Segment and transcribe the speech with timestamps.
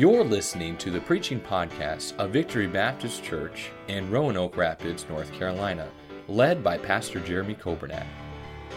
[0.00, 5.90] You're listening to the preaching podcast of Victory Baptist Church in Roanoke Rapids, North Carolina,
[6.26, 8.06] led by Pastor Jeremy Coburnack.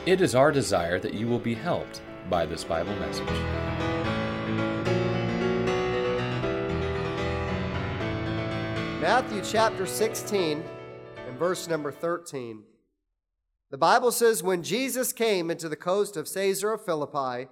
[0.06, 3.26] It is our desire that you will be helped by this Bible message.
[9.00, 10.62] Matthew chapter 16
[11.26, 12.64] and verse number 13.
[13.72, 17.48] The Bible says, When Jesus came into the coast of Caesarea Philippi,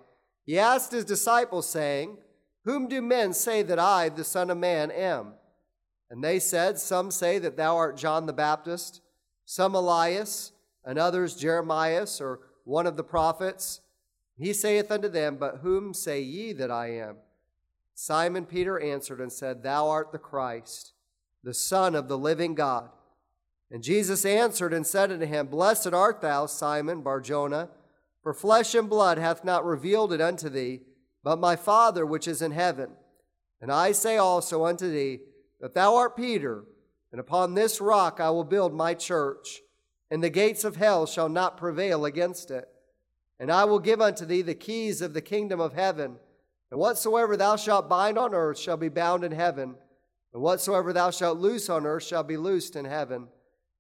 [0.46, 2.18] he asked his disciples, saying,
[2.66, 5.34] Whom do men say that I, the Son of Man, am?
[6.10, 9.02] And they said, Some say that thou art John the Baptist,
[9.46, 10.52] some Elias,
[10.84, 13.82] and others Jeremiah or one of the prophets.
[14.38, 17.18] He saith unto them, But whom say ye that I am?
[17.94, 20.94] Simon Peter answered and said, Thou art the Christ,
[21.44, 22.90] the Son of the living God.
[23.72, 27.70] And Jesus answered and said unto him, Blessed art thou, Simon Barjona,
[28.22, 30.82] for flesh and blood hath not revealed it unto thee,
[31.24, 32.92] but my Father which is in heaven.
[33.62, 35.20] And I say also unto thee,
[35.60, 36.66] that thou art Peter,
[37.12, 39.62] and upon this rock I will build my church,
[40.10, 42.68] and the gates of hell shall not prevail against it.
[43.40, 46.18] And I will give unto thee the keys of the kingdom of heaven.
[46.70, 49.76] And whatsoever thou shalt bind on earth shall be bound in heaven,
[50.34, 53.28] and whatsoever thou shalt loose on earth shall be loosed in heaven.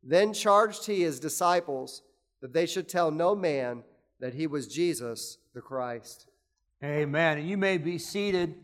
[0.03, 2.02] Then charged he his disciples
[2.42, 3.83] that they should tell no man
[4.20, 6.28] that he was Jesus the Christ.
[6.84, 7.38] Amen.
[7.38, 8.56] And you may be seated.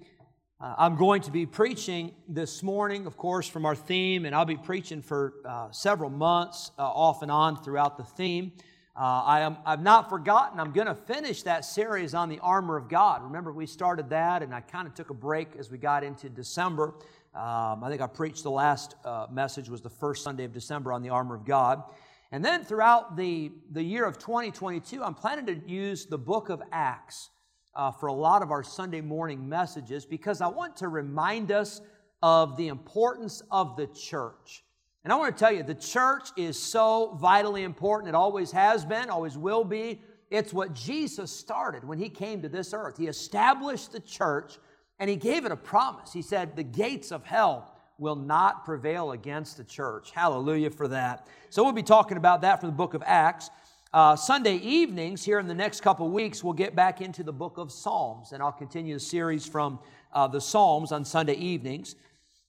[0.60, 4.44] Uh, I'm going to be preaching this morning, of course, from our theme, and I'll
[4.44, 8.54] be preaching for uh, several months uh, off and on throughout the theme.
[8.96, 12.76] Uh, I am, I've not forgotten, I'm going to finish that series on the armor
[12.76, 13.22] of God.
[13.22, 16.28] Remember, we started that, and I kind of took a break as we got into
[16.28, 16.96] December.
[17.36, 20.92] Um, I think I preached the last uh, message was the first Sunday of December
[20.92, 21.84] on the armor of God.
[22.32, 26.64] And then throughout the, the year of 2022, I'm planning to use the book of
[26.72, 27.30] Acts
[27.78, 31.82] uh, for a lot of our Sunday morning messages because I want to remind us
[32.24, 34.64] of the importance of the church.
[35.04, 38.10] And I want to tell you, the church is so vitally important.
[38.10, 40.02] It always has been, always will be.
[40.30, 42.98] It's what Jesus started when he came to this earth.
[42.98, 44.58] He established the church
[45.00, 46.12] and he gave it a promise.
[46.12, 50.12] He said, The gates of hell will not prevail against the church.
[50.12, 51.28] Hallelujah for that.
[51.50, 53.50] So we'll be talking about that from the book of Acts.
[53.98, 57.58] Uh, Sunday evenings, here in the next couple weeks, we'll get back into the book
[57.58, 59.80] of Psalms, and I'll continue the series from
[60.14, 61.96] uh, the Psalms on Sunday evenings.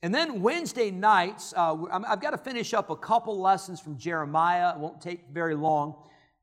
[0.02, 4.74] And then Wednesday nights, uh, I've got to finish up a couple lessons from Jeremiah.
[4.74, 5.94] It won't take very long.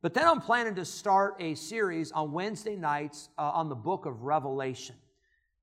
[0.01, 4.07] But then I'm planning to start a series on Wednesday nights uh, on the book
[4.07, 4.95] of Revelation.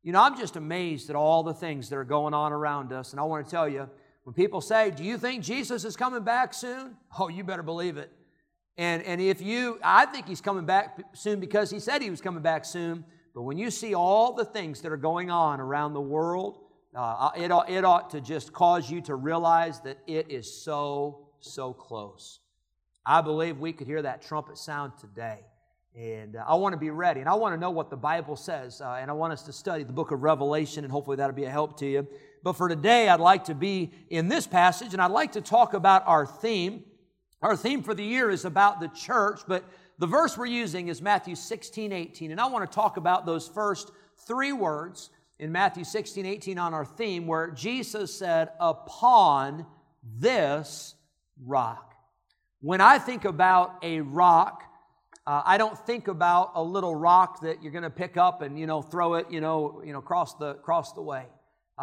[0.04, 3.10] You know, I'm just amazed at all the things that are going on around us.
[3.10, 3.90] And I want to tell you,
[4.22, 6.94] when people say, Do you think Jesus is coming back soon?
[7.18, 8.12] Oh, you better believe it.
[8.78, 12.20] And, and if you, I think he's coming back soon because he said he was
[12.20, 13.04] coming back soon.
[13.34, 16.58] But when you see all the things that are going on around the world,
[16.94, 21.72] uh, it, it ought to just cause you to realize that it is so, so
[21.72, 22.40] close.
[23.04, 25.40] I believe we could hear that trumpet sound today.
[25.94, 27.20] And uh, I want to be ready.
[27.20, 28.80] And I want to know what the Bible says.
[28.80, 31.44] Uh, and I want us to study the book of Revelation, and hopefully that'll be
[31.44, 32.06] a help to you.
[32.42, 35.74] But for today, I'd like to be in this passage, and I'd like to talk
[35.74, 36.84] about our theme.
[37.42, 39.64] Our theme for the year is about the church, but
[39.98, 42.30] the verse we're using is Matthew 16, 18.
[42.30, 43.90] And I want to talk about those first
[44.26, 45.10] three words
[45.40, 49.66] in Matthew 16, 18 on our theme, where Jesus said, Upon
[50.18, 50.94] this
[51.44, 51.94] rock.
[52.60, 54.62] When I think about a rock,
[55.26, 58.58] uh, I don't think about a little rock that you're going to pick up and
[58.58, 61.26] you know throw it you know you know across the across the way.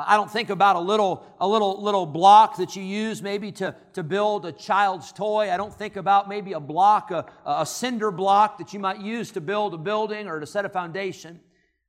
[0.07, 3.75] I don't think about a little, a little, little block that you use maybe to,
[3.93, 5.51] to build a child's toy.
[5.51, 9.31] I don't think about maybe a block, a, a cinder block that you might use
[9.31, 11.39] to build a building or to set a foundation.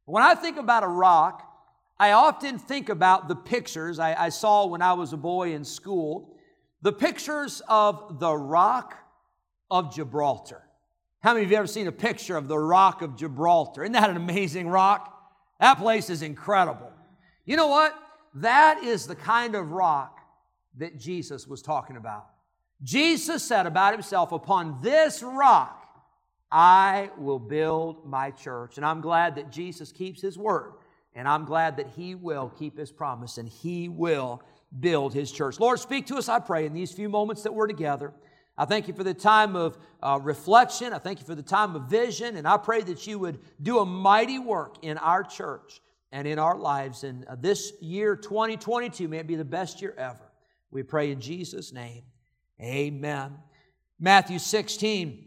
[0.06, 1.46] When I think about a rock,
[1.98, 5.64] I often think about the pictures I, I saw when I was a boy in
[5.64, 6.36] school,
[6.82, 8.96] the pictures of the rock
[9.70, 10.62] of Gibraltar.
[11.22, 13.82] How many of you ever seen a picture of the rock of Gibraltar?
[13.82, 15.14] Isn't that an amazing rock?
[15.60, 16.90] That place is incredible.
[17.44, 17.94] You know what?
[18.34, 20.20] That is the kind of rock
[20.78, 22.26] that Jesus was talking about.
[22.82, 25.76] Jesus said about himself, Upon this rock
[26.50, 28.76] I will build my church.
[28.76, 30.72] And I'm glad that Jesus keeps his word.
[31.14, 34.42] And I'm glad that he will keep his promise and he will
[34.78, 35.58] build his church.
[35.58, 38.12] Lord, speak to us, I pray, in these few moments that we're together.
[38.56, 40.92] I thank you for the time of uh, reflection.
[40.92, 42.36] I thank you for the time of vision.
[42.36, 45.80] And I pray that you would do a mighty work in our church
[46.12, 47.04] and in our lives.
[47.04, 50.30] And uh, this year, 2022, may it be the best year ever.
[50.70, 52.02] We pray in Jesus' name.
[52.60, 53.36] Amen.
[53.98, 55.26] Matthew 16,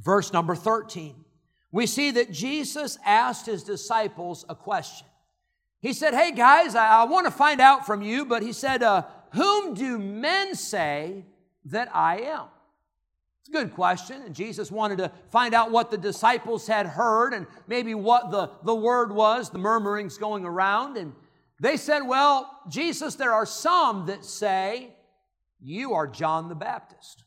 [0.00, 1.24] verse number 13.
[1.72, 5.06] We see that Jesus asked his disciples a question.
[5.80, 8.82] He said, Hey guys, I, I want to find out from you, but he said,
[8.82, 9.02] uh,
[9.32, 11.24] Whom do men say
[11.66, 12.46] that I am?
[13.44, 14.22] It's a good question.
[14.22, 18.50] And Jesus wanted to find out what the disciples had heard and maybe what the,
[18.62, 20.96] the word was, the murmurings going around.
[20.96, 21.12] And
[21.60, 24.94] they said, Well, Jesus, there are some that say
[25.60, 27.24] you are John the Baptist.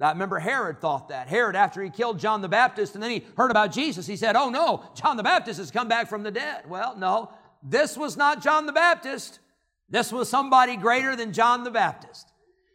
[0.00, 1.26] I remember Herod thought that.
[1.26, 4.36] Herod, after he killed John the Baptist and then he heard about Jesus, he said,
[4.36, 6.70] Oh no, John the Baptist has come back from the dead.
[6.70, 7.32] Well, no,
[7.64, 9.40] this was not John the Baptist.
[9.88, 12.31] This was somebody greater than John the Baptist.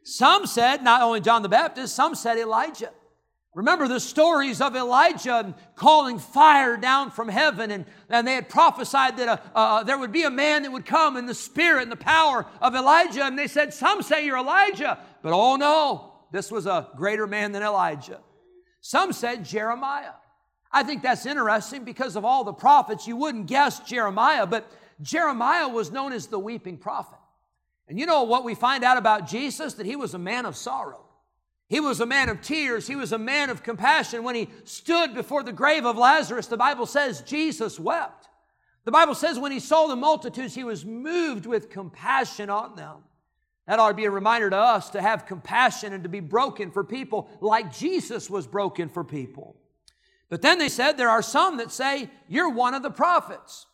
[0.07, 2.91] Some said, not only John the Baptist, some said Elijah.
[3.53, 9.17] Remember the stories of Elijah calling fire down from heaven, and, and they had prophesied
[9.17, 11.91] that a, uh, there would be a man that would come in the spirit and
[11.91, 13.25] the power of Elijah.
[13.25, 17.51] And they said, Some say you're Elijah, but oh no, this was a greater man
[17.51, 18.21] than Elijah.
[18.79, 20.13] Some said Jeremiah.
[20.71, 24.71] I think that's interesting because of all the prophets, you wouldn't guess Jeremiah, but
[25.01, 27.19] Jeremiah was known as the weeping prophet.
[27.87, 29.73] And you know what we find out about Jesus?
[29.75, 31.05] That he was a man of sorrow.
[31.69, 32.87] He was a man of tears.
[32.87, 34.23] He was a man of compassion.
[34.23, 38.29] When he stood before the grave of Lazarus, the Bible says Jesus wept.
[38.85, 43.03] The Bible says when he saw the multitudes, he was moved with compassion on them.
[43.67, 46.71] That ought to be a reminder to us to have compassion and to be broken
[46.71, 49.57] for people like Jesus was broken for people.
[50.29, 53.65] But then they said there are some that say, You're one of the prophets.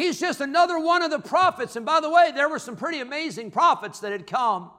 [0.00, 1.76] He's just another one of the prophets.
[1.76, 4.70] And by the way, there were some pretty amazing prophets that had come.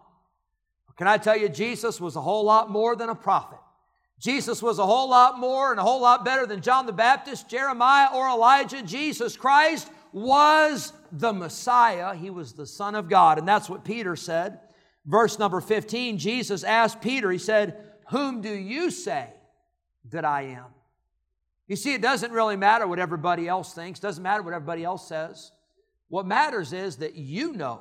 [0.97, 3.59] Can I tell you, Jesus was a whole lot more than a prophet.
[4.19, 7.47] Jesus was a whole lot more and a whole lot better than John the Baptist,
[7.47, 8.81] Jeremiah, or Elijah.
[8.81, 12.15] Jesus Christ was the Messiah.
[12.15, 13.37] He was the Son of God.
[13.37, 14.59] And that's what Peter said.
[15.05, 17.77] Verse number 15, Jesus asked Peter, He said,
[18.09, 19.27] Whom do you say
[20.09, 20.65] that I am?
[21.71, 25.07] You see, it doesn't really matter what everybody else thinks, doesn't matter what everybody else
[25.07, 25.53] says.
[26.09, 27.79] What matters is that you know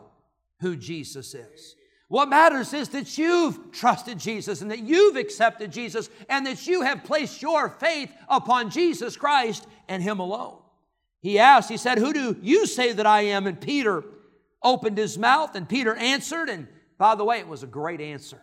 [0.60, 1.74] who Jesus is.
[2.06, 6.82] What matters is that you've trusted Jesus and that you've accepted Jesus and that you
[6.82, 10.58] have placed your faith upon Jesus Christ and Him alone.
[11.20, 13.48] He asked, He said, Who do you say that I am?
[13.48, 14.04] And Peter
[14.62, 16.48] opened his mouth and Peter answered.
[16.48, 18.40] And by the way, it was a great answer.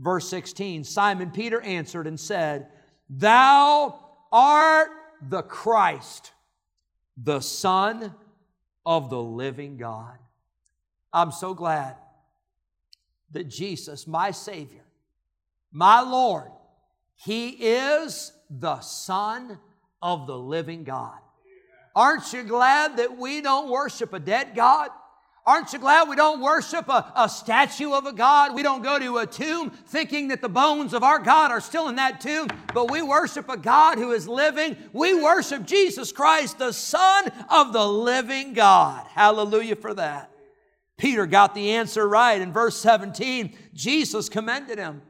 [0.00, 2.66] Verse 16 Simon Peter answered and said,
[3.08, 4.90] Thou art
[5.28, 6.32] the Christ,
[7.16, 8.14] the Son
[8.86, 10.18] of the living God.
[11.12, 11.96] I'm so glad
[13.32, 14.84] that Jesus, my Savior,
[15.72, 16.50] my Lord,
[17.14, 19.58] He is the Son
[20.02, 21.18] of the living God.
[21.94, 24.90] Aren't you glad that we don't worship a dead God?
[25.46, 28.54] Aren't you glad we don't worship a, a, statue of a God?
[28.54, 31.88] We don't go to a tomb thinking that the bones of our God are still
[31.88, 34.76] in that tomb, but we worship a God who is living.
[34.92, 39.06] We worship Jesus Christ, the Son of the living God.
[39.08, 40.30] Hallelujah for that.
[40.98, 42.40] Peter got the answer right.
[42.40, 45.00] In verse 17, Jesus commended him.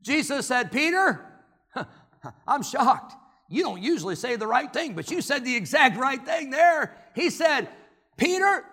[0.00, 1.24] Jesus said, Peter,
[2.46, 3.14] I'm shocked.
[3.50, 6.96] You don't usually say the right thing, but you said the exact right thing there.
[7.14, 7.68] He said,
[8.16, 8.64] Peter,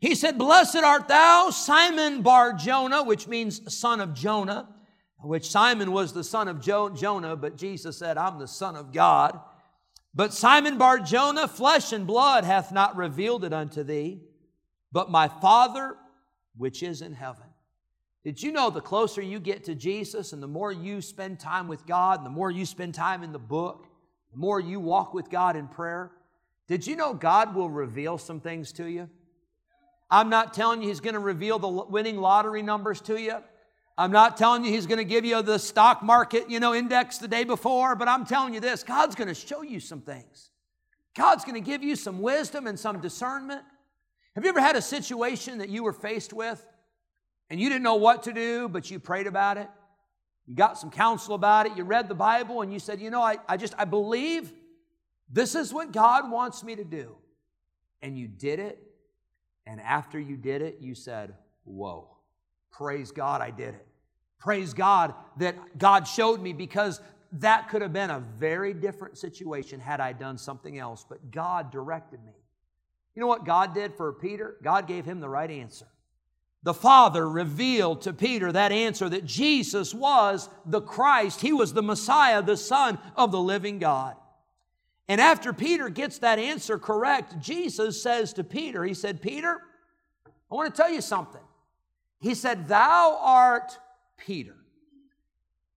[0.00, 4.68] he said, Blessed art thou, Simon Bar Jonah, which means son of Jonah,
[5.20, 8.92] which Simon was the son of jo- Jonah, but Jesus said, I'm the son of
[8.92, 9.38] God.
[10.14, 14.22] But Simon Bar Jonah, flesh and blood hath not revealed it unto thee,
[14.90, 15.96] but my Father
[16.56, 17.44] which is in heaven.
[18.24, 21.68] Did you know the closer you get to Jesus and the more you spend time
[21.68, 23.86] with God, and the more you spend time in the book,
[24.32, 26.10] the more you walk with God in prayer,
[26.68, 29.08] did you know God will reveal some things to you?
[30.10, 33.36] I'm not telling you He's going to reveal the winning lottery numbers to you.
[33.96, 37.18] I'm not telling you He's going to give you the stock market, you know, index
[37.18, 40.50] the day before, but I'm telling you this God's going to show you some things.
[41.16, 43.62] God's going to give you some wisdom and some discernment.
[44.34, 46.64] Have you ever had a situation that you were faced with
[47.48, 49.68] and you didn't know what to do, but you prayed about it?
[50.46, 53.22] You got some counsel about it, you read the Bible, and you said, You know,
[53.22, 54.52] I, I just, I believe
[55.28, 57.16] this is what God wants me to do.
[58.02, 58.82] And you did it,
[59.66, 62.08] and after you did it, you said, Whoa,
[62.70, 63.86] praise God, I did it.
[64.38, 67.00] Praise God that God showed me because
[67.32, 71.70] that could have been a very different situation had I done something else, but God
[71.70, 72.32] directed me.
[73.14, 74.56] You know what God did for Peter?
[74.62, 75.86] God gave him the right answer.
[76.62, 81.40] The Father revealed to Peter that answer that Jesus was the Christ.
[81.40, 84.16] He was the Messiah, the Son of the living God.
[85.10, 89.60] And after Peter gets that answer correct, Jesus says to Peter, He said, Peter,
[90.24, 91.40] I want to tell you something.
[92.20, 93.76] He said, Thou art
[94.16, 94.54] Peter.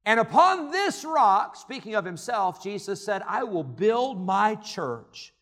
[0.05, 5.33] And upon this rock, speaking of himself, Jesus said, I will build my church,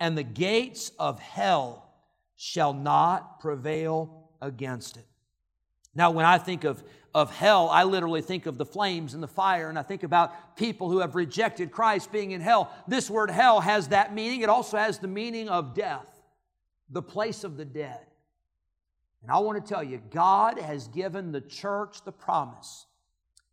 [0.00, 1.88] and the gates of hell
[2.34, 5.06] shall not prevail against it.
[5.94, 6.82] Now, when I think of,
[7.14, 10.56] of hell, I literally think of the flames and the fire, and I think about
[10.56, 12.72] people who have rejected Christ being in hell.
[12.86, 14.42] This word hell has that meaning.
[14.42, 16.08] It also has the meaning of death,
[16.88, 18.00] the place of the dead.
[19.22, 22.86] And I want to tell you, God has given the church the promise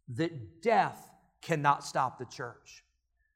[0.09, 1.11] that death
[1.41, 2.83] cannot stop the church.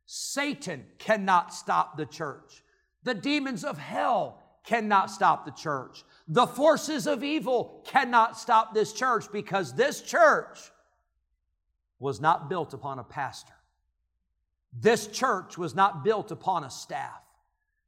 [0.05, 2.63] Satan cannot stop the church.
[3.03, 6.03] The demons of hell cannot stop the church.
[6.31, 10.59] The forces of evil cannot stop this church because this church
[11.99, 13.53] was not built upon a pastor.
[14.71, 17.21] This church was not built upon a staff.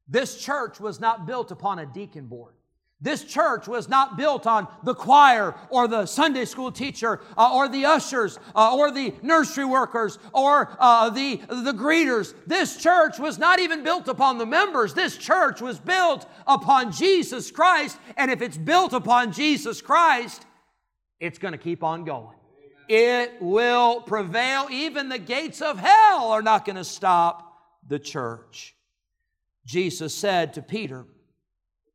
[0.10, 2.56] This church was not built upon a deacon board.
[3.04, 7.68] This church was not built on the choir or the Sunday school teacher uh, or
[7.68, 12.34] the ushers uh, or the nursery workers or uh, the, the greeters.
[12.48, 14.94] This church was not even built upon the members.
[14.94, 17.98] This church was built upon Jesus Christ.
[18.16, 20.46] And if it's built upon Jesus Christ,
[21.20, 22.38] it's going to keep on going.
[22.88, 24.68] It will prevail.
[24.72, 27.54] Even the gates of hell are not going to stop
[27.86, 28.78] the church.
[29.66, 31.06] Jesus said to Peter,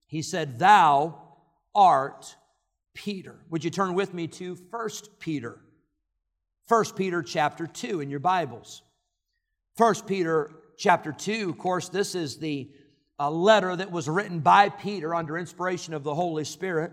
[0.09, 1.15] he said, Thou
[1.75, 2.37] art
[2.95, 3.37] Peter.
[3.51, 5.61] Would you turn with me to 1 Peter?
[6.67, 8.83] 1 Peter chapter 2 in your Bibles.
[9.77, 12.69] 1 Peter chapter 2, of course, this is the
[13.21, 16.93] uh, letter that was written by Peter under inspiration of the Holy Spirit.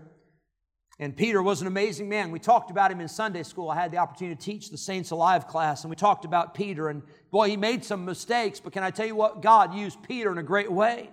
[0.98, 2.30] And Peter was an amazing man.
[2.30, 3.70] We talked about him in Sunday school.
[3.70, 6.88] I had the opportunity to teach the Saints Alive class, and we talked about Peter.
[6.88, 9.42] And boy, he made some mistakes, but can I tell you what?
[9.42, 11.10] God used Peter in a great way.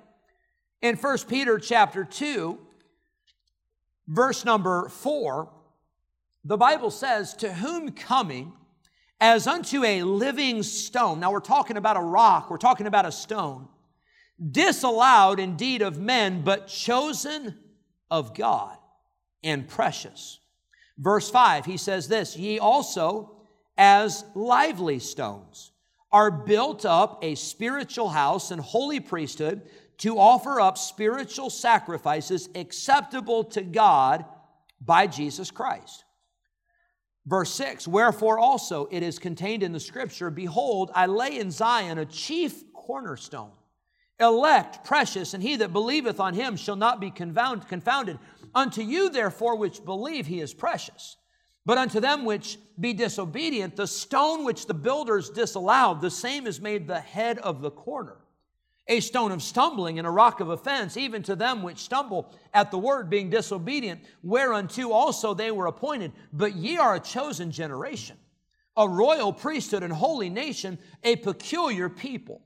[0.84, 2.60] In 1 Peter chapter 2,
[4.10, 5.50] verse number 4,
[6.44, 8.52] the Bible says, To whom coming
[9.22, 11.22] as unto a living stone.
[11.22, 13.70] Now we're talking about a rock, we're talking about a stone,
[14.52, 17.58] disallowed indeed of men, but chosen
[18.12, 18.78] of God
[19.42, 20.42] and precious.
[20.98, 23.38] Verse 5, he says this Ye also,
[23.78, 25.72] as lively stones,
[26.12, 29.62] are built up a spiritual house and holy priesthood
[30.00, 34.26] to offer up spiritual sacrifices acceptable to God
[34.82, 36.04] by Jesus Christ.
[37.26, 41.98] Verse 6 Wherefore also it is contained in the scripture Behold, I lay in Zion
[41.98, 43.52] a chief cornerstone,
[44.20, 48.20] elect, precious, and he that believeth on him shall not be confounded.
[48.56, 51.18] Unto you, therefore, which believe, he is precious.
[51.66, 56.60] But unto them which be disobedient, the stone which the builders disallowed, the same is
[56.60, 58.18] made the head of the corner
[58.88, 62.70] a stone of stumbling and a rock of offense, even to them which stumble at
[62.70, 66.12] the word, being disobedient, whereunto also they were appointed.
[66.34, 68.18] But ye are a chosen generation,
[68.76, 72.42] a royal priesthood and holy nation, a peculiar people,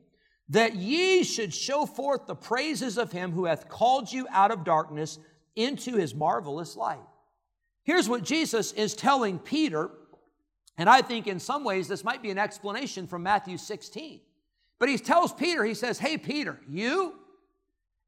[0.49, 4.63] that ye should show forth the praises of him who hath called you out of
[4.63, 5.17] darkness
[5.55, 6.99] into his marvelous light.
[7.83, 9.89] Here's what Jesus is telling Peter,
[10.77, 14.21] and I think in some ways this might be an explanation from Matthew 16.
[14.79, 17.15] But he tells Peter, he says, Hey, Peter, you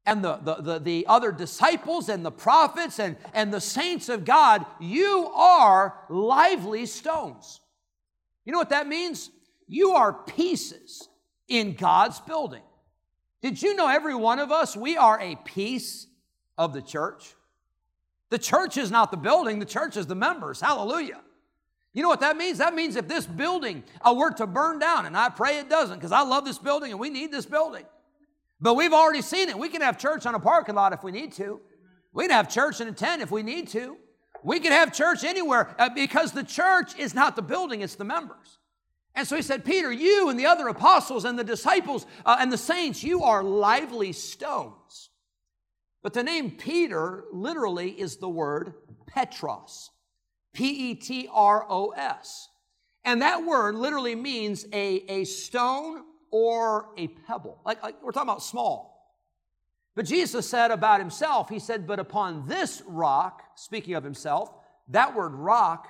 [0.06, 4.24] and the, the, the, the, other disciples and the prophets and, and the saints of
[4.24, 7.60] God, you are lively stones.
[8.44, 9.30] You know what that means?
[9.68, 11.08] You are pieces
[11.48, 12.62] in God's building.
[13.42, 16.06] Did you know every one of us, we are a piece
[16.56, 17.34] of the church?
[18.30, 20.60] The church is not the building, the church is the members.
[20.60, 21.20] Hallelujah.
[21.92, 22.58] You know what that means?
[22.58, 26.12] That means if this building were to burn down, and I pray it doesn't because
[26.12, 27.84] I love this building and we need this building.
[28.60, 29.58] But we've already seen it.
[29.58, 31.60] We can have church on a parking lot if we need to.
[32.12, 33.96] We can have church in a tent if we need to.
[34.42, 38.04] We can have church anywhere uh, because the church is not the building, it's the
[38.04, 38.58] members.
[39.14, 42.52] And so he said, Peter, you and the other apostles and the disciples uh, and
[42.52, 45.10] the saints, you are lively stones.
[46.02, 48.74] But the name Peter literally is the word
[49.06, 49.90] Petros.
[50.52, 52.48] P E T R O S.
[53.04, 57.60] And that word literally means a, a stone or a pebble.
[57.64, 58.90] Like, like we're talking about small.
[59.94, 64.52] But Jesus said about himself, He said, But upon this rock, speaking of himself,
[64.88, 65.88] that word rock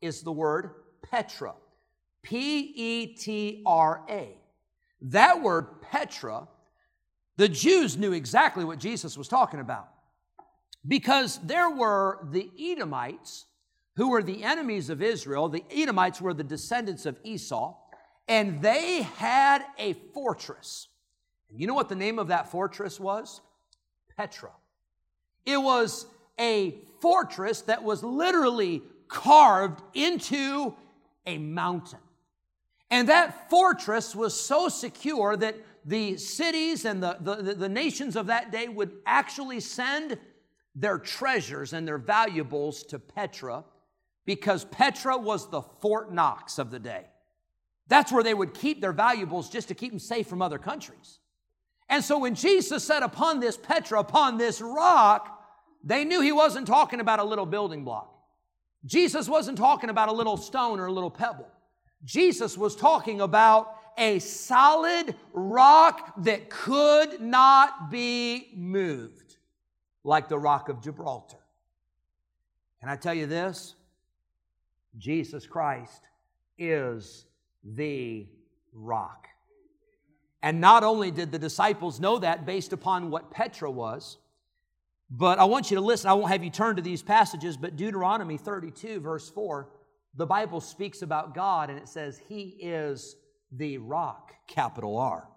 [0.00, 0.70] is the word
[1.10, 1.54] Petra.
[2.22, 4.36] P E T R A.
[5.02, 6.46] That word Petra,
[7.36, 9.88] the Jews knew exactly what Jesus was talking about.
[10.86, 13.46] Because there were the Edomites
[13.96, 15.48] who were the enemies of Israel.
[15.48, 17.74] The Edomites were the descendants of Esau,
[18.28, 20.88] and they had a fortress.
[21.50, 23.40] And you know what the name of that fortress was?
[24.16, 24.50] Petra.
[25.44, 26.06] It was
[26.38, 30.74] a fortress that was literally carved into
[31.26, 31.98] a mountain.
[32.90, 38.26] And that fortress was so secure that the cities and the, the, the nations of
[38.26, 40.18] that day would actually send
[40.74, 43.64] their treasures and their valuables to Petra
[44.24, 47.06] because Petra was the Fort Knox of the day.
[47.88, 51.18] That's where they would keep their valuables just to keep them safe from other countries.
[51.88, 55.40] And so when Jesus said, Upon this Petra, upon this rock,
[55.84, 58.08] they knew he wasn't talking about a little building block.
[58.84, 61.48] Jesus wasn't talking about a little stone or a little pebble.
[62.04, 69.36] Jesus was talking about a solid rock that could not be moved,
[70.02, 71.36] like the rock of Gibraltar.
[72.80, 73.74] Can I tell you this?
[74.98, 76.02] Jesus Christ
[76.58, 77.26] is
[77.64, 78.26] the
[78.72, 79.26] rock.
[80.42, 84.18] And not only did the disciples know that based upon what Petra was,
[85.10, 86.10] but I want you to listen.
[86.10, 89.68] I won't have you turn to these passages, but Deuteronomy 32, verse 4,
[90.14, 93.16] the Bible speaks about God and it says, He is
[93.52, 95.28] the rock, capital R.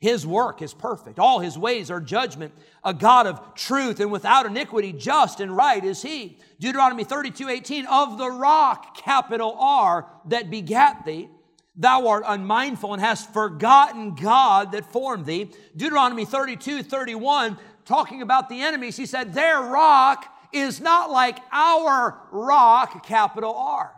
[0.00, 1.18] His work is perfect.
[1.18, 2.54] All his ways are judgment.
[2.84, 6.38] A God of truth and without iniquity, just and right is he.
[6.60, 11.28] Deuteronomy 32, 18, of the rock, capital R, that begat thee.
[11.74, 15.50] Thou art unmindful and hast forgotten God that formed thee.
[15.76, 22.20] Deuteronomy 32, 31, talking about the enemies, he said, Their rock is not like our
[22.30, 23.92] rock, capital R.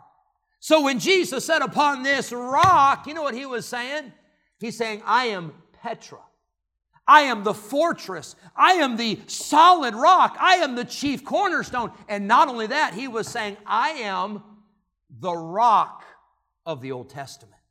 [0.59, 4.11] So when Jesus said, Upon this rock, you know what he was saying?
[4.59, 6.19] He's saying, I am Petra.
[7.07, 8.35] I am the fortress.
[8.55, 10.37] I am the solid rock.
[10.39, 11.91] I am the chief cornerstone.
[12.07, 14.43] And not only that, he was saying, I am
[15.19, 16.03] the rock
[16.65, 17.61] of the Old Testament.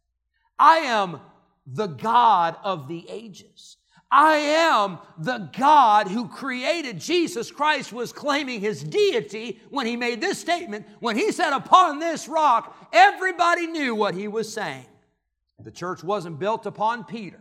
[0.58, 1.20] I am
[1.66, 3.76] the God of the ages.
[4.10, 10.20] I am the God who created Jesus Christ was claiming his deity when he made
[10.20, 10.86] this statement.
[10.98, 14.86] When he said, Upon this rock, everybody knew what he was saying.
[15.60, 17.40] The church wasn't built upon Peter,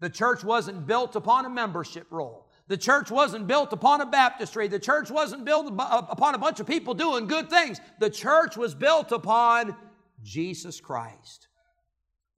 [0.00, 2.48] the church wasn't built upon a membership roll.
[2.68, 4.66] The church wasn't built upon a baptistry.
[4.66, 7.80] The church wasn't built uh, upon a bunch of people doing good things.
[8.00, 9.76] The church was built upon
[10.22, 11.48] Jesus Christ.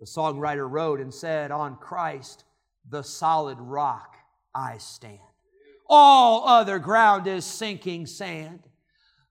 [0.00, 2.44] The songwriter wrote and said, On Christ,
[2.88, 4.16] the solid rock
[4.54, 5.18] I stand.
[5.88, 8.60] All other ground is sinking sand.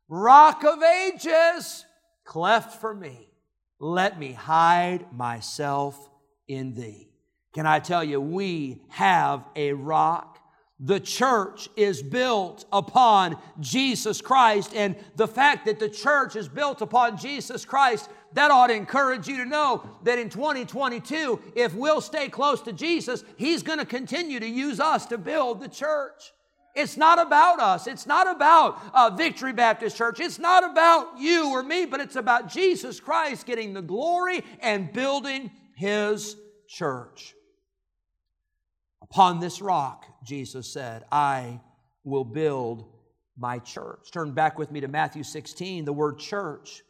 [0.10, 1.86] Rock of ages,
[2.26, 3.30] cleft for me.
[3.80, 6.10] Let me hide myself
[6.48, 7.12] in thee.
[7.58, 10.38] Can I tell you, we have a rock.
[10.80, 16.84] The church is built upon Jesus Christ, and the fact that the church is built
[16.84, 22.00] upon Jesus Christ that ought to encourage you to know that in 2022, if we'll
[22.00, 26.34] stay close to Jesus, He's going to continue to use us to build the church.
[26.76, 27.88] It's not about us.
[27.88, 30.20] It's not about uh, Victory Baptist Church.
[30.20, 34.94] It's not about you or me, but it's about Jesus Christ getting the glory and
[34.94, 36.36] building His
[36.68, 37.34] church.
[39.12, 41.62] Upon this rock, Jesus said, I
[42.04, 42.86] will build
[43.38, 44.12] my church.
[44.12, 45.86] Turn back with me to Matthew 16.
[45.86, 46.84] The word church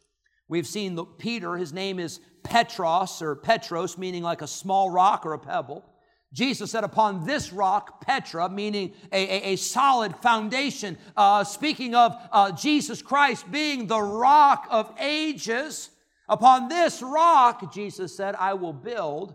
[0.48, 5.26] We've seen the, Peter, his name is Petros or Petros, meaning like a small rock
[5.26, 5.84] or a pebble.
[6.32, 12.16] Jesus said, Upon this rock, Petra, meaning a, a, a solid foundation, uh, speaking of
[12.32, 15.90] uh, Jesus Christ being the rock of ages,
[16.28, 19.34] upon this rock, Jesus said, I will build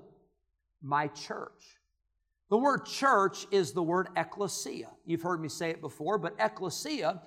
[0.81, 1.72] my church.
[2.53, 4.89] The word church is the word ecclesia.
[5.07, 7.19] You've heard me say it before, but ecclesia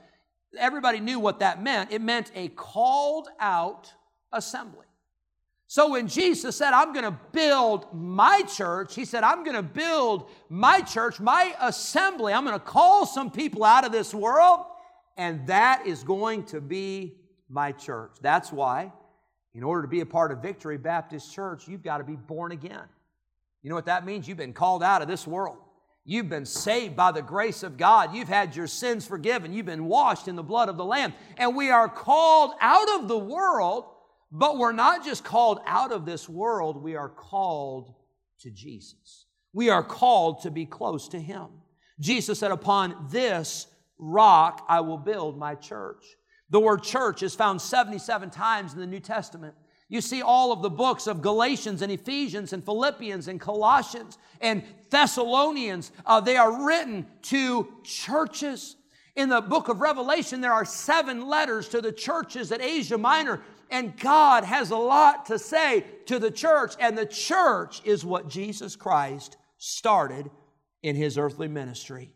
[0.56, 1.90] everybody knew what that meant.
[1.90, 3.92] It meant a called out
[4.32, 4.86] assembly.
[5.66, 9.64] So when Jesus said, I'm going to build my church, he said, I'm going to
[9.64, 12.32] build my church, my assembly.
[12.32, 14.60] I'm going to call some people out of this world,
[15.16, 17.16] and that is going to be
[17.48, 18.12] my church.
[18.20, 18.92] That's why,
[19.54, 22.52] in order to be a part of Victory Baptist Church, you've got to be born
[22.52, 22.84] again.
[23.66, 24.28] You know what that means?
[24.28, 25.58] You've been called out of this world.
[26.04, 28.14] You've been saved by the grace of God.
[28.14, 29.52] You've had your sins forgiven.
[29.52, 31.12] You've been washed in the blood of the Lamb.
[31.36, 33.86] And we are called out of the world,
[34.30, 37.92] but we're not just called out of this world, we are called
[38.42, 39.26] to Jesus.
[39.52, 41.48] We are called to be close to Him.
[41.98, 43.66] Jesus said, Upon this
[43.98, 46.04] rock I will build my church.
[46.50, 49.56] The word church is found 77 times in the New Testament.
[49.88, 54.64] You see all of the books of Galatians and Ephesians and Philippians and Colossians and
[54.90, 55.92] Thessalonians.
[56.04, 58.76] Uh, they are written to churches.
[59.14, 63.40] In the book of Revelation, there are seven letters to the churches at Asia Minor.
[63.70, 66.74] And God has a lot to say to the church.
[66.80, 70.30] And the church is what Jesus Christ started
[70.82, 72.10] in his earthly ministry.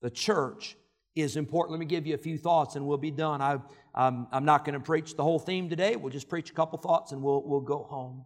[0.00, 0.76] The church
[1.14, 1.72] is important.
[1.72, 3.40] Let me give you a few thoughts and we'll be done.
[3.40, 3.58] I,
[3.94, 5.96] I'm, I'm not going to preach the whole theme today.
[5.96, 8.24] We'll just preach a couple thoughts and we'll, we'll go home.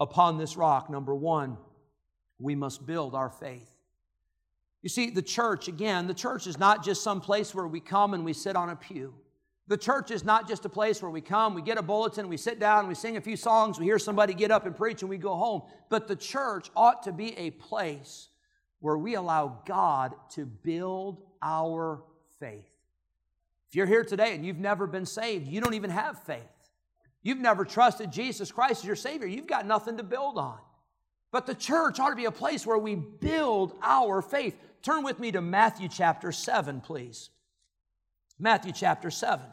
[0.00, 1.56] Upon this rock, number one,
[2.38, 3.70] we must build our faith.
[4.82, 8.14] You see, the church, again, the church is not just some place where we come
[8.14, 9.14] and we sit on a pew.
[9.66, 12.38] The church is not just a place where we come, we get a bulletin, we
[12.38, 15.10] sit down, we sing a few songs, we hear somebody get up and preach, and
[15.10, 15.62] we go home.
[15.90, 18.28] But the church ought to be a place
[18.80, 22.02] where we allow God to build our
[22.40, 22.77] faith.
[23.68, 26.40] If you're here today and you've never been saved, you don't even have faith.
[27.22, 30.58] You've never trusted Jesus Christ as your Savior, you've got nothing to build on.
[31.30, 34.56] But the church ought to be a place where we build our faith.
[34.82, 37.28] Turn with me to Matthew chapter 7, please.
[38.38, 39.44] Matthew chapter 7.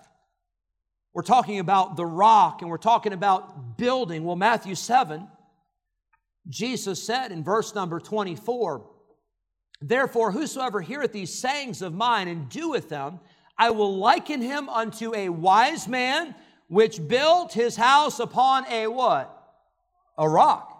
[1.14, 4.24] We're talking about the rock and we're talking about building.
[4.24, 5.28] Well, Matthew 7,
[6.48, 8.86] Jesus said in verse number 24,
[9.82, 13.20] Therefore, whosoever heareth these sayings of mine and doeth them,
[13.58, 16.36] I will liken him unto a wise man
[16.68, 19.32] which built his house upon a what?
[20.18, 20.72] A rock.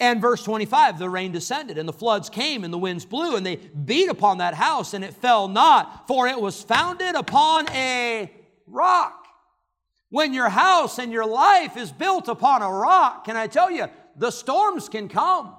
[0.00, 3.44] And verse 25, the rain descended, and the floods came, and the winds blew, and
[3.44, 8.30] they beat upon that house, and it fell not, for it was founded upon a
[8.66, 9.26] rock.
[10.10, 13.86] When your house and your life is built upon a rock, can I tell you,
[14.16, 15.54] the storms can come,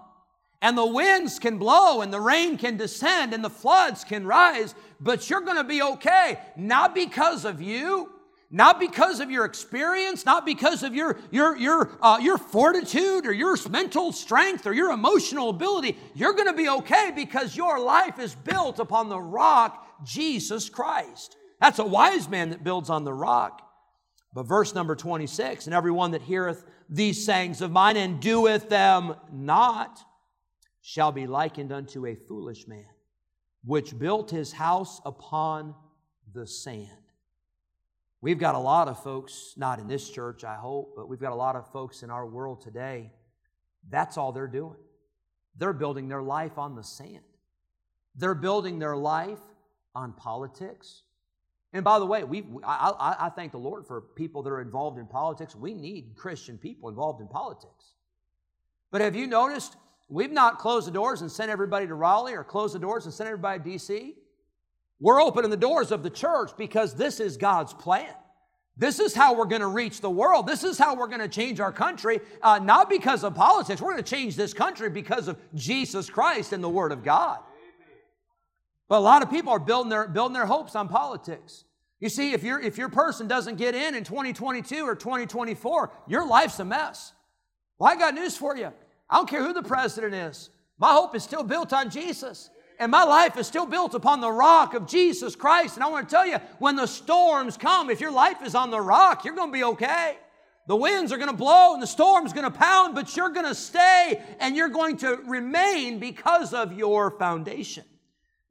[0.62, 4.74] and the winds can blow, and the rain can descend, and the floods can rise,
[4.99, 8.12] but you're going to be okay, not because of you,
[8.51, 13.31] not because of your experience, not because of your, your, your, uh, your fortitude or
[13.31, 15.97] your mental strength or your emotional ability.
[16.15, 21.38] You're going to be okay because your life is built upon the rock, Jesus Christ.
[21.62, 23.62] That's a wise man that builds on the rock.
[24.33, 29.15] But verse number 26 and everyone that heareth these sayings of mine and doeth them
[29.31, 29.99] not
[30.81, 32.85] shall be likened unto a foolish man,
[33.63, 35.76] which built his house upon
[36.34, 36.88] the sand.
[38.22, 41.32] We've got a lot of folks, not in this church, I hope, but we've got
[41.32, 43.12] a lot of folks in our world today.
[43.89, 44.78] That's all they're doing.
[45.58, 47.24] They're building their life on the sand.
[48.15, 49.39] They're building their life
[49.95, 51.04] on politics.
[51.72, 54.98] And by the way, we I, I, thank the Lord for people that are involved
[54.98, 55.56] in politics.
[55.56, 57.93] We need Christian people involved in politics.
[58.91, 59.76] But have you noticed
[60.10, 63.13] we've not closed the doors and sent everybody to Raleigh or closed the doors and
[63.13, 64.15] sent everybody to D.C.?
[65.00, 68.13] We're opening the doors of the church because this is God's plan.
[68.76, 70.48] This is how we're going to reach the world.
[70.48, 73.82] This is how we're going to change our country, uh, not because of politics.
[73.82, 77.39] We're going to change this country because of Jesus Christ and the Word of God.
[78.88, 81.65] But a lot of people are building their, building their hopes on politics.
[82.00, 86.26] You see, if, you if your person doesn't get in in 2022 or 2024, your
[86.26, 87.13] life's a mess.
[87.78, 88.72] Well, I got news for you.
[89.10, 90.50] I don't care who the president is.
[90.78, 94.32] My hope is still built on Jesus and my life is still built upon the
[94.32, 95.76] rock of Jesus Christ.
[95.76, 98.72] And I want to tell you, when the storms come, if your life is on
[98.72, 100.15] the rock, you're going to be okay.
[100.65, 103.48] The winds are going to blow and the storm's going to pound, but you're going
[103.48, 107.84] to stay and you're going to remain because of your foundation.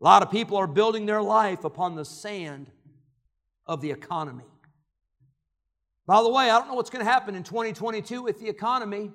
[0.01, 2.71] A lot of people are building their life upon the sand
[3.67, 4.45] of the economy.
[6.07, 9.11] By the way, I don't know what's going to happen in 2022 with the economy.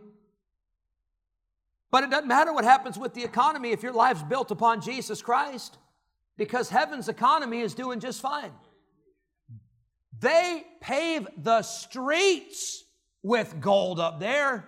[1.94, 5.22] But it doesn't matter what happens with the economy if your life's built upon Jesus
[5.22, 5.78] Christ,
[6.38, 8.52] because heaven's economy is doing just fine.
[10.20, 12.84] They pave the streets
[13.22, 14.68] with gold up there.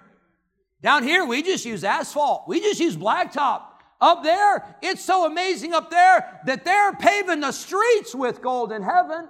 [0.84, 3.64] Down here, we just use asphalt, we just use blacktop.
[4.00, 8.84] Up there, it's so amazing up there that they're paving the streets with gold in
[8.84, 9.30] heaven.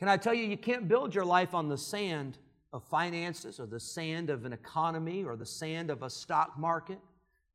[0.00, 2.38] Can I tell you, you can't build your life on the sand
[2.72, 6.98] of finances or the sand of an economy or the sand of a stock market.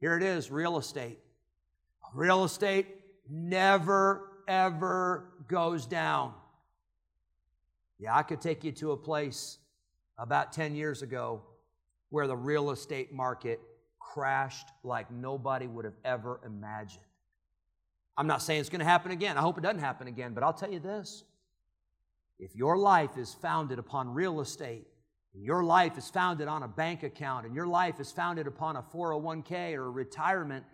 [0.06, 1.18] Here it is real estate.
[2.14, 2.86] Real estate
[3.28, 6.32] never, ever goes down.
[7.98, 9.58] Yeah, I could take you to a place
[10.20, 11.42] about 10 years ago
[12.10, 13.60] where the real estate market
[14.00, 17.02] crashed like nobody would have ever imagined.
[18.16, 19.40] I'm not saying it's going to happen again.
[19.40, 21.24] I hope it doesn't happen again, but I'll tell you this.
[22.38, 24.86] If your life is founded upon real estate,
[25.44, 28.82] your life is founded on a bank account and your life is founded upon a
[28.82, 30.66] 401k or a retirement,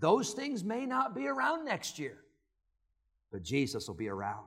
[0.00, 2.16] those things may not be around next year,
[3.30, 4.46] but Jesus will be around.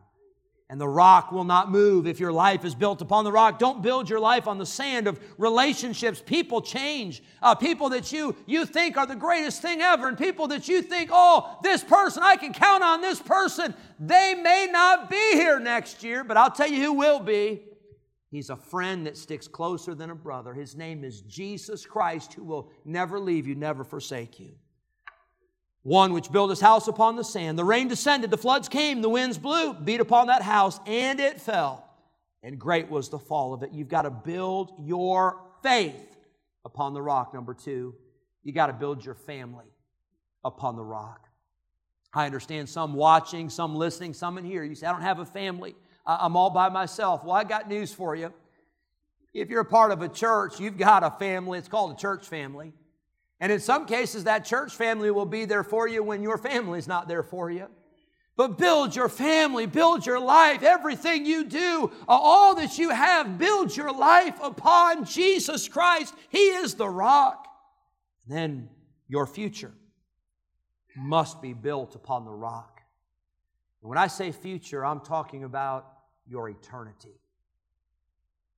[0.70, 3.60] And the rock will not move if your life is built upon the rock.
[3.60, 6.24] Don't build your life on the sand of relationships.
[6.26, 7.22] People change.
[7.42, 10.82] Uh, people that you, you think are the greatest thing ever, and people that you
[10.82, 13.74] think, oh, this person, I can count on this person.
[14.00, 17.64] They may not be here next year, but I'll tell you who will be.
[18.32, 20.54] He's a friend that sticks closer than a brother.
[20.54, 24.54] His name is Jesus Christ, who will never leave you, never forsake you.
[25.84, 27.60] One which built his house upon the sand.
[27.60, 31.42] The rain descended, the floods came, the winds blew, beat upon that house, and it
[31.42, 31.86] fell.
[32.42, 33.72] And great was the fall of it.
[33.74, 36.16] You've got to build your faith
[36.64, 37.34] upon the rock.
[37.34, 37.96] Number two,
[38.44, 39.66] you got to build your family
[40.46, 41.28] upon the rock.
[42.14, 44.64] I understand some watching, some listening, some in here.
[44.64, 45.76] You say, I don't have a family.
[46.06, 47.24] I'm all by myself.
[47.24, 48.34] Well, I got news for you.
[49.34, 51.58] If you're a part of a church, you've got a family.
[51.58, 52.74] It's called a church family.
[53.40, 56.88] And in some cases, that church family will be there for you when your family's
[56.88, 57.68] not there for you.
[58.36, 63.38] But build your family, build your life, everything you do, uh, all that you have,
[63.38, 66.14] build your life upon Jesus Christ.
[66.30, 67.48] He is the rock.
[68.28, 68.70] Then
[69.08, 69.74] your future
[70.96, 72.82] must be built upon the rock.
[73.82, 75.91] When I say future, I'm talking about
[76.32, 77.20] your eternity.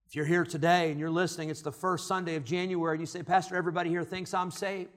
[0.08, 3.08] If you're here today and you're listening, it's the first Sunday of January, and you
[3.08, 4.92] say, Pastor, everybody here thinks I'm saved.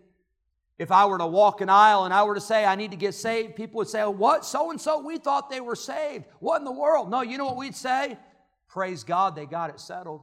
[0.79, 2.99] If I were to walk an aisle and I were to say I need to
[2.99, 4.45] get saved, people would say, oh, What?
[4.45, 6.27] So and so, we thought they were saved.
[6.39, 7.11] What in the world?
[7.11, 8.19] No, you know what we'd say?
[8.69, 10.21] Praise God, they got it settled.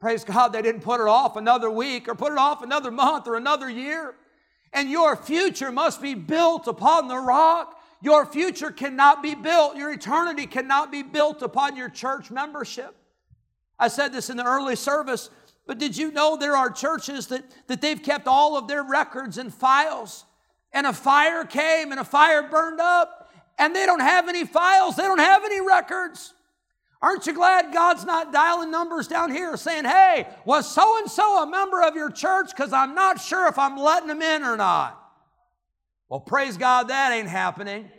[0.00, 3.26] Praise God, they didn't put it off another week or put it off another month
[3.26, 4.14] or another year.
[4.74, 7.80] And your future must be built upon the rock.
[8.04, 12.94] Your future cannot be built, your eternity cannot be built upon your church membership.
[13.78, 15.30] I said this in the early service,
[15.66, 19.38] but did you know there are churches that, that they've kept all of their records
[19.38, 20.26] and files?
[20.70, 24.96] And a fire came and a fire burned up, and they don't have any files,
[24.96, 26.34] they don't have any records.
[27.00, 31.42] Aren't you glad God's not dialing numbers down here saying, hey, was so and so
[31.42, 32.50] a member of your church?
[32.54, 35.03] Because I'm not sure if I'm letting them in or not.
[36.14, 37.90] Well, praise God, that ain't happening.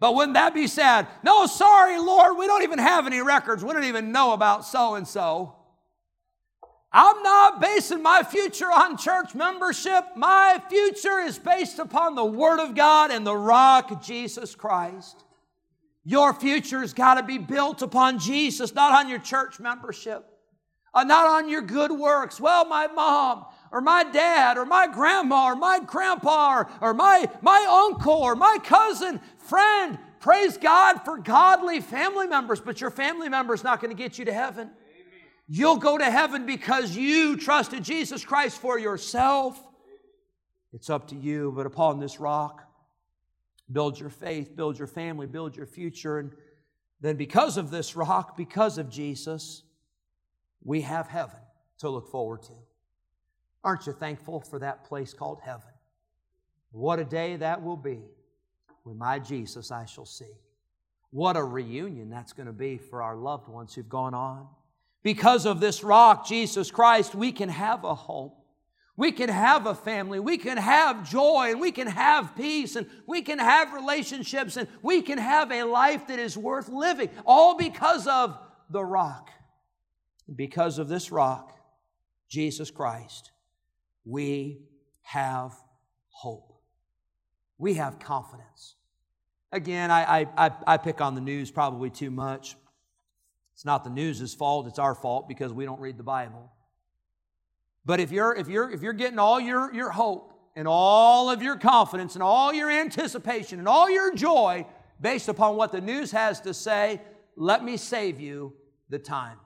[0.00, 1.06] But wouldn't that be sad?
[1.22, 3.62] No, sorry, Lord, we don't even have any records.
[3.62, 5.54] We don't even know about so and so.
[6.90, 10.16] I'm not basing my future on church membership.
[10.16, 15.22] My future is based upon the Word of God and the rock, Jesus Christ.
[16.04, 20.24] Your future's got to be built upon Jesus, not on your church membership,
[20.94, 22.40] uh, not on your good works.
[22.40, 27.28] Well, my mom, or my dad, or my grandma, or my grandpa, or, or my,
[27.42, 29.98] my uncle, or my cousin, friend.
[30.20, 34.18] Praise God for godly family members, but your family member is not going to get
[34.18, 34.70] you to heaven.
[35.48, 39.60] You'll go to heaven because you trusted Jesus Christ for yourself.
[40.72, 42.64] It's up to you, but upon this rock,
[43.70, 46.18] build your faith, build your family, build your future.
[46.18, 46.32] And
[47.00, 49.62] then, because of this rock, because of Jesus,
[50.64, 51.38] we have heaven
[51.78, 52.52] to look forward to.
[53.66, 55.72] Aren't you thankful for that place called heaven?
[56.70, 57.98] What a day that will be
[58.84, 60.30] when my Jesus I shall see.
[61.10, 64.46] What a reunion that's going to be for our loved ones who've gone on.
[65.02, 68.30] Because of this rock, Jesus Christ, we can have a home.
[68.96, 70.20] We can have a family.
[70.20, 74.68] We can have joy and we can have peace and we can have relationships and
[74.80, 78.38] we can have a life that is worth living, all because of
[78.70, 79.30] the rock.
[80.32, 81.52] Because of this rock,
[82.28, 83.32] Jesus Christ,
[84.06, 84.62] we
[85.02, 85.52] have
[86.08, 86.52] hope.
[87.58, 88.76] We have confidence.
[89.52, 92.56] Again, I, I, I pick on the news probably too much.
[93.54, 96.52] It's not the news's fault, it's our fault because we don't read the Bible.
[97.84, 101.42] But if you're, if you're, if you're getting all your, your hope and all of
[101.42, 104.66] your confidence and all your anticipation and all your joy
[105.00, 107.00] based upon what the news has to say,
[107.36, 108.52] let me save you
[108.88, 109.38] the time.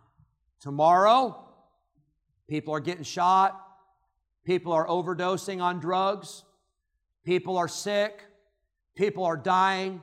[0.61, 1.49] Tomorrow,
[2.49, 3.70] people are getting shot,
[4.45, 6.45] people are overdosing on drugs,
[7.25, 8.23] people are sick,
[8.97, 10.03] people are dying,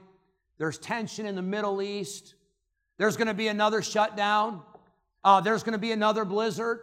[0.58, 2.36] there's tension in the Middle East.
[2.98, 4.62] There's going to be another shutdown.
[5.24, 6.80] Uh, there's going to be another blizzard.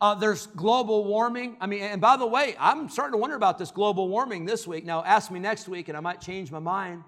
[0.00, 1.56] Uh, there's global warming.
[1.60, 4.66] I mean, and by the way, I'm starting to wonder about this global warming this
[4.66, 4.84] week.
[4.84, 7.04] Now, ask me next week and I might change my mind.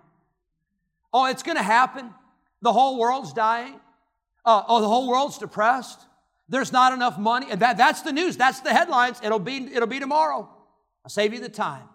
[1.12, 2.12] Oh, it's going to happen.
[2.62, 3.80] The whole world's dying.
[4.44, 6.00] Uh, oh, the whole world's depressed.
[6.48, 7.46] There's not enough money.
[7.50, 8.36] And that, that's the news.
[8.36, 9.20] That's the headlines.
[9.22, 10.48] It'll be, it'll be tomorrow.
[11.04, 11.88] I'll save you the time.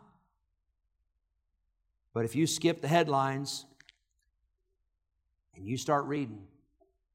[2.13, 3.65] But if you skip the headlines
[5.55, 6.43] and you start reading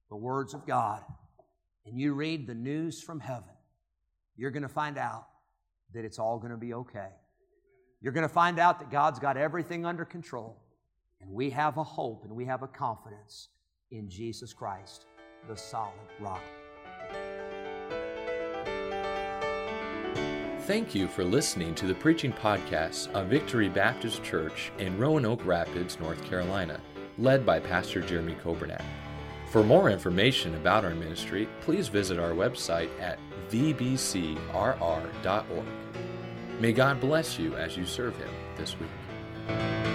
[0.09, 1.03] the words of God
[1.85, 3.45] and you read the news from heaven,
[4.37, 5.27] you're going to find out
[5.93, 7.09] that it's all going to be okay.
[8.01, 10.63] You're going to find out that God's got everything under control.
[11.21, 13.49] And we have a hope and we have a confidence
[13.91, 15.07] in Jesus Christ,
[15.49, 16.43] the solid rock.
[20.67, 26.01] Thank you for listening to the preaching podcast of Victory Baptist Church in Roanoke Rapids,
[26.01, 26.81] North Carolina
[27.19, 28.83] led by Pastor Jeremy Coburnett.
[29.53, 34.37] For more information about our ministry, please visit our website at vbcrr.org.
[36.59, 39.86] May God bless you as you serve Him this week.